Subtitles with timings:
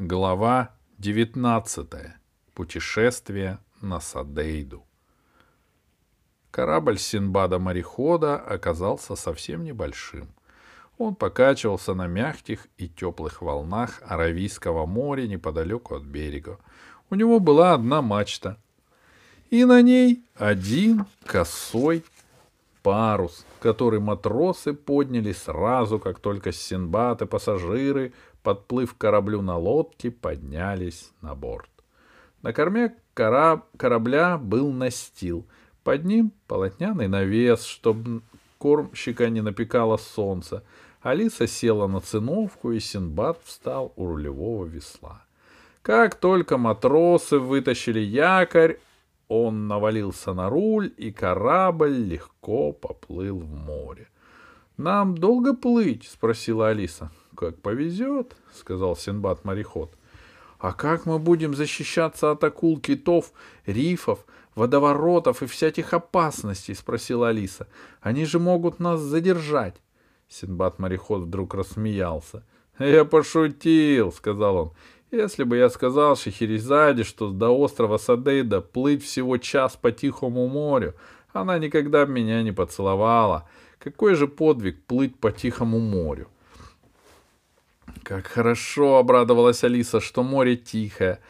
[0.00, 1.86] Глава 19.
[2.52, 4.82] Путешествие на Садейду.
[6.50, 10.26] Корабль Синбада-морехода оказался совсем небольшим.
[10.98, 16.58] Он покачивался на мягких и теплых волнах Аравийского моря неподалеку от берега.
[17.08, 18.58] У него была одна мачта,
[19.50, 22.02] и на ней один косой
[22.82, 28.12] парус, который матросы подняли сразу, как только Синбад и пассажиры,
[28.44, 31.70] подплыв к кораблю на лодке, поднялись на борт.
[32.42, 33.64] На корме кораб...
[33.76, 35.46] корабля был настил.
[35.82, 38.22] Под ним полотняный навес, чтобы
[38.58, 40.62] кормщика не напекало солнце.
[41.00, 45.24] Алиса села на циновку, и Синбад встал у рулевого весла.
[45.82, 48.78] Как только матросы вытащили якорь,
[49.28, 54.08] он навалился на руль, и корабль легко поплыл в море.—
[54.76, 59.92] Нам долго плыть?— спросила Алиса.— Как повезет,— сказал Синбад-мореход.—
[60.58, 63.32] А как мы будем защищаться от акул, китов,
[63.66, 67.66] рифов, водоворотов и всяких опасностей?— спросила Алиса.—
[68.00, 69.76] Они же могут нас задержать.
[70.28, 72.44] Синбад-мореход вдруг рассмеялся.—
[72.78, 74.72] Я пошутил,— сказал он.
[75.14, 80.94] Если бы я сказал Шахерезаде, что до острова Садейда плыть всего час по Тихому морю,
[81.32, 83.48] она никогда меня не поцеловала.
[83.78, 86.28] Какой же подвиг плыть по Тихому морю?
[88.02, 91.20] Как хорошо обрадовалась Алиса, что море тихое.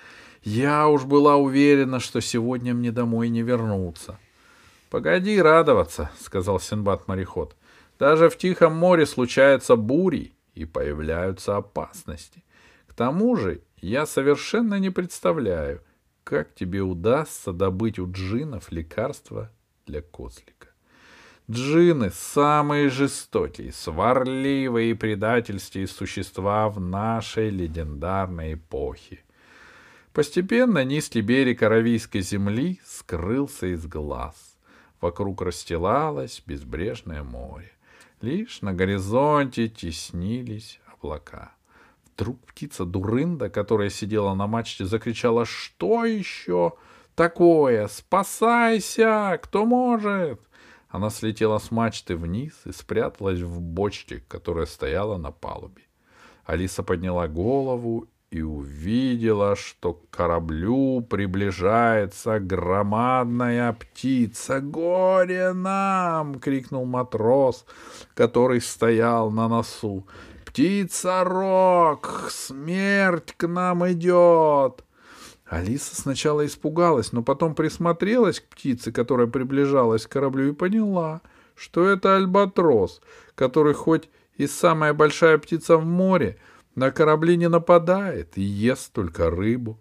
[0.42, 4.18] Я уж была уверена, что сегодня мне домой не вернуться.—
[4.90, 7.56] Погоди радоваться,— сказал Синбад-мореход.—
[7.98, 12.44] Даже в Тихом море случаются бури и появляются опасности.
[12.86, 15.82] К тому же я совершенно не представляю,
[16.22, 19.50] как тебе удастся добыть у джинов лекарства
[19.86, 20.53] для козлика.
[21.50, 29.22] Джины— самые жестокие, сварливые и предательские существа в нашей легендарной эпохе.
[30.14, 34.56] Постепенно низкий берег Аравийской земли скрылся из глаз.
[35.02, 37.72] Вокруг расстилалось безбрежное море.
[38.22, 41.52] Лишь на горизонте теснились облака.
[42.14, 46.72] Вдруг птица Дурында, которая сидела на мачте, закричала «Что еще
[47.14, 47.86] такое?
[47.88, 49.38] Спасайся!
[49.42, 50.40] Кто может?»
[50.94, 55.82] Она слетела с мачты вниз и спряталась в бочке, которая стояла на палубе.
[56.44, 64.60] Алиса подняла голову и увидела, что к кораблю приближается громадная птица.
[64.60, 67.66] «Горе нам!»— крикнул матрос,
[68.14, 70.06] который стоял на носу.
[70.46, 72.28] «Птица Рок!
[72.30, 74.84] Смерть к нам идет!»
[75.44, 81.20] Алиса сначала испугалась, но потом присмотрелась к птице, которая приближалась к кораблю, и поняла,
[81.54, 83.00] что это альбатрос,
[83.34, 86.38] который хоть и самая большая птица в море,
[86.74, 89.78] на корабли не нападает и ест только рыбу.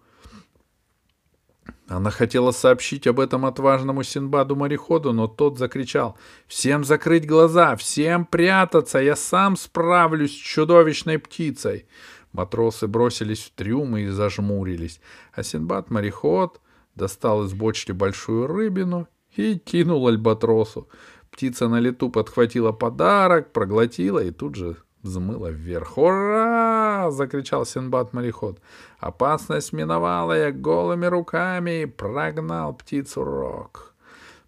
[1.87, 7.75] Она хотела сообщить об этом отважному Синбаду-мореходу, но тот закричал «Всем закрыть глаза!
[7.75, 8.99] Всем прятаться!
[8.99, 11.85] Я сам справлюсь с чудовищной птицей!»
[12.33, 14.99] Матросы бросились в трюмы и зажмурились,
[15.33, 16.59] а Синбад-мореход
[16.95, 20.89] достал из бочки большую рыбину и кинул альбатросу.
[21.31, 25.97] Птица на лету подхватила подарок, проглотила и тут же взмыла вверх.
[25.97, 28.59] «Ура!»— закричал Синбад-мореход.
[28.99, 33.93] «Опасность миновала я голыми руками и прогнал птицу Рок».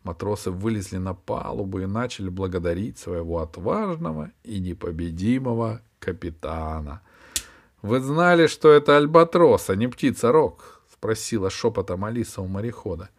[0.04, 7.02] Матросы вылезли на палубу и начали благодарить своего отважного и непобедимого капитана.
[7.86, 13.10] «Вы знали, что это альбатрос, а не птица Рок?»— спросила шепотом Алиса у морехода.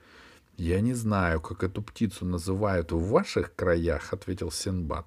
[0.56, 5.06] «Я не знаю, как эту птицу называют в ваших краях»,— ответил Синбад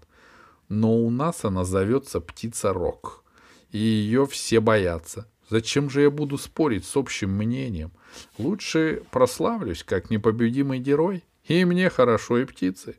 [0.69, 3.23] но у нас она зовется птица Рок,
[3.71, 5.27] и ее все боятся.
[5.49, 7.91] Зачем же я буду спорить с общим мнением?
[8.37, 12.95] Лучше прославлюсь, как непобедимый герой, и мне хорошо, и птицы.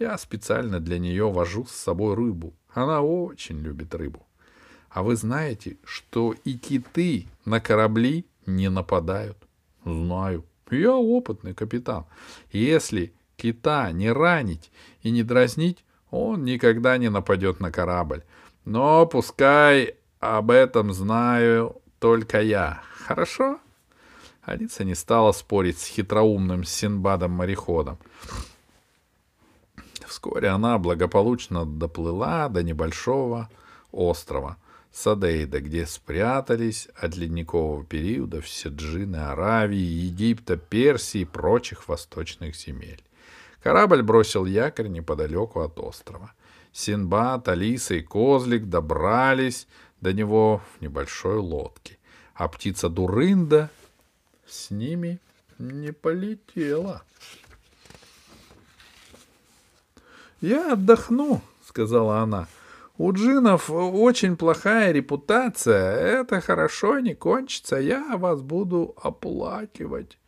[0.00, 2.54] Я специально для нее вожу с собой рыбу.
[2.74, 4.26] Она очень любит рыбу.
[4.92, 9.38] А вы знаете, что и киты на корабли не нападают?
[9.84, 10.44] Знаю.
[10.70, 12.04] Я опытный капитан.
[12.50, 14.70] Если кита не ранить
[15.02, 18.22] и не дразнить, он никогда не нападет на корабль.
[18.66, 22.82] Но пускай об этом знаю только я.
[23.06, 23.58] Хорошо?
[24.42, 27.98] Алиса не стала спорить с хитроумным Синбадом-мореходом.
[30.06, 33.48] Вскоре она благополучно доплыла до небольшого
[33.90, 34.58] острова
[34.92, 43.02] Садейда, где спрятались от ледникового периода все джины Аравии, Египта, Персии и прочих восточных земель.
[43.62, 46.32] Корабль бросил якорь неподалеку от острова.
[46.72, 49.66] Синбад, Алиса и Козлик добрались
[50.00, 51.98] до него в небольшой лодке.
[52.34, 53.70] а птица Дурында
[54.46, 55.20] с ними
[55.58, 57.02] не полетела.
[60.40, 62.48] «Я отдохну»,— сказала она.
[62.98, 66.20] «У джинов очень плохая репутация.
[66.20, 67.76] Это хорошо не кончится.
[67.76, 70.18] Я вас буду оплакивать».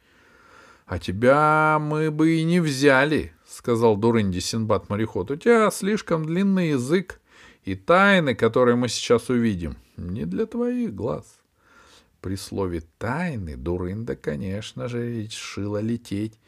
[0.86, 5.30] «А тебя мы бы и не взяли»,— сказал Дурынди Синбад мореход.
[5.30, 7.20] «У тебя слишком длинный язык,
[7.64, 11.24] и тайны, которые мы сейчас увидим, не для твоих глаз».
[12.20, 16.38] При слове «тайны» Дурында, конечно же, решила лететь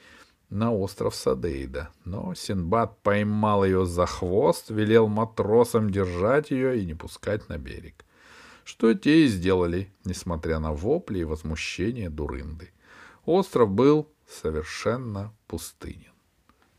[0.51, 6.95] на остров Садейда, но Синбад поймал ее за хвост, велел матросам держать ее и не
[6.95, 8.05] пускать на берег.
[8.65, 12.71] Что те и сделали, несмотря на вопли и возмущение Дурынды.
[13.25, 16.13] Остров был совершенно пустынен.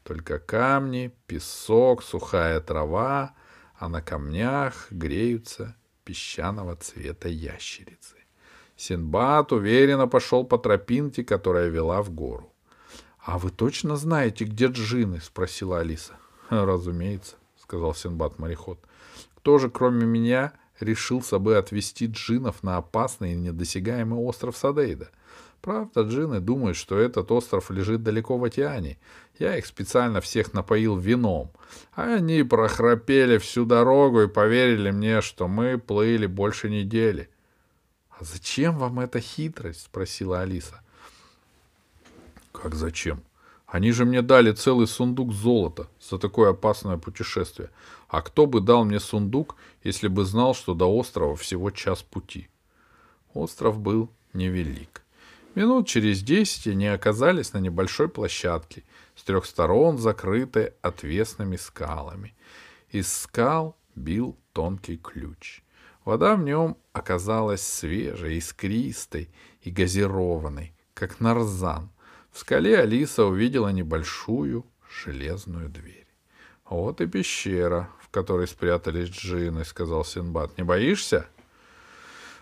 [0.03, 3.33] Только камни, песок, сухая трава,
[3.77, 8.15] а на камнях греются песчаного цвета ящерицы.
[8.77, 12.53] Синбад уверенно пошел по тропинке, которая вела в гору.
[13.27, 16.13] «А вы точно знаете, где джины?»— спросила Алиса.
[16.49, 18.79] «Разумеется»,— сказал Синбад-мореход.
[19.35, 25.09] «Кто же, кроме меня, решился бы отвезти джинов на опасный и недосягаемый остров Садейда?
[25.59, 28.97] Правда, джины думают, что этот остров лежит далеко в океане.
[29.37, 31.51] Я их специально всех напоил вином.
[31.95, 37.29] Они прохрапели всю дорогу и поверили мне, что мы плыли больше недели».
[38.09, 40.81] «А зачем вам эта хитрость?»— спросила Алиса.
[42.61, 43.23] Как зачем?
[43.67, 47.69] Они же мне дали целый сундук золота за такое опасное путешествие.
[48.07, 52.47] А кто бы дал мне сундук, если бы знал, что до острова всего час пути?
[53.33, 55.03] Остров был невелик.
[55.53, 58.83] Минут через десять они оказались на небольшой площадке,
[59.15, 62.35] с трех сторон закрытой отвесными скалами.
[62.89, 65.61] Из скал бил тонкий ключ.
[66.05, 69.29] Вода в нем оказалась свежей, искристой
[69.61, 71.91] и газированной, как нарзан—
[72.37, 74.63] в скале Алиса увидела небольшую
[75.03, 76.05] железную дверь.
[76.69, 80.55] «Вот и пещера, в которой спрятались джины»,— сказал Синбад.
[80.55, 81.25] «Не боишься?»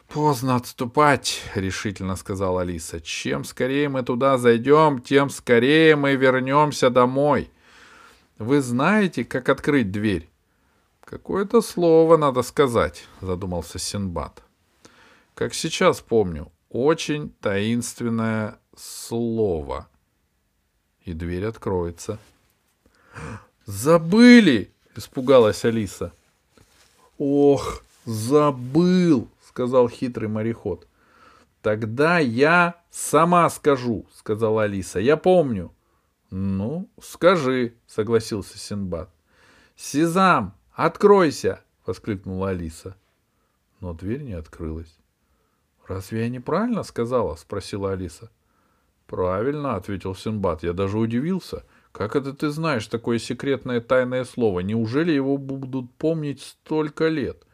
[0.09, 2.99] «Поздно отступать»,— решительно сказала Алиса.
[2.99, 7.49] «Чем скорее мы туда зайдем, тем скорее мы вернемся домой.
[8.37, 10.29] Вы знаете, как открыть дверь?»
[11.05, 14.43] «Какое-то слово надо сказать»,— задумался Синбад.
[15.35, 19.87] «Как сейчас помню, очень таинственное слово.
[21.03, 22.19] И дверь откроется.
[23.65, 26.13] «Забыли!»— испугалась Алиса.
[27.17, 30.87] «Ох, забыл!»— сказал хитрый мореход.
[31.61, 34.99] «Тогда я сама скажу»,— сказала Алиса.
[34.99, 35.71] «Я помню».
[36.29, 39.09] «Ну, скажи»,— согласился Синбад.
[39.75, 42.95] «Сезам, откройся!»— воскликнула Алиса.
[43.79, 44.95] Но дверь не открылась.
[45.87, 48.29] «Разве я неправильно сказала?»— спросила Алиса.
[49.07, 50.63] «Правильно»,— ответил Синбад.
[50.63, 51.63] «Я даже удивился.
[51.91, 54.61] Как это ты знаешь такое секретное тайное слово?
[54.61, 57.45] Неужели его будут помнить столько лет?»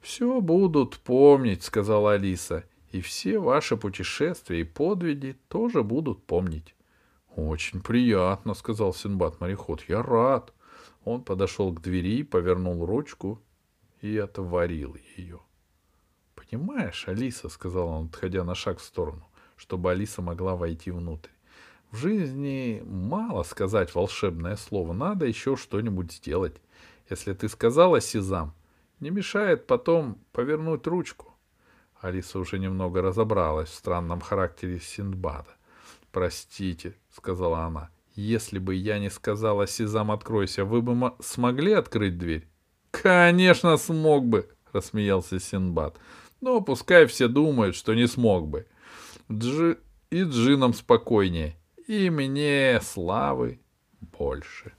[0.00, 2.64] «Все будут помнить»,— сказала Алиса.
[2.90, 6.74] «И все ваши путешествия и подвиги тоже будут помнить».
[7.36, 9.84] «Очень приятно»,— сказал Синбад-мореход.
[9.88, 10.52] «Я рад».
[11.04, 13.40] Он подошел к двери, повернул ручку
[14.00, 15.40] и отворил ее.
[16.34, 21.30] «Понимаешь, Алиса»,— сказал он, отходя на шаг в сторону, чтобы Алиса могла войти внутрь.
[21.90, 26.56] В жизни мало сказать волшебное слово, надо еще что-нибудь сделать.
[27.10, 28.54] Если ты сказала «Сезам»,
[29.00, 31.34] не мешает потом повернуть ручку.
[32.00, 35.50] Алиса уже немного разобралась в странном характере Синдбада.
[36.12, 42.48] «Простите»,— сказала она,— «если бы я не сказала «Сезам, откройся», вы бы смогли открыть дверь?»
[42.90, 45.98] «Конечно смог бы»,— рассмеялся Синдбад.
[46.40, 48.66] «Но пускай все думают, что не смог бы.
[49.32, 49.78] Джи...
[50.10, 53.60] и джинам спокойнее, и мне славы
[54.00, 54.72] больше.